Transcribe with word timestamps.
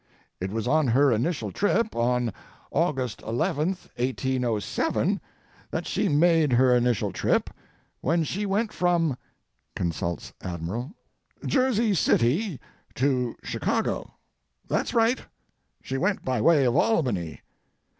It 0.39 0.49
was 0.51 0.67
on 0.67 0.87
her 0.87 1.11
initial 1.11 1.51
trip, 1.51 1.95
on, 1.95 2.33
August 2.71 3.21
11, 3.21 3.77
1807, 3.97 5.21
that 5.69 5.85
she 5.85 6.09
made 6.09 6.53
her 6.53 6.75
initial 6.75 7.11
trip, 7.11 7.51
when 7.99 8.23
she 8.23 8.47
went 8.47 8.73
from 8.73 9.15
[consults 9.75 10.33
Admiral] 10.41 10.95
Jersey 11.45 11.93
City—to 11.93 13.35
Chicago. 13.43 14.15
That's 14.67 14.95
right. 14.95 15.19
She 15.83 15.99
went 15.99 16.25
by 16.25 16.41
way 16.41 16.65
of 16.65 16.75
Albany. 16.75 17.41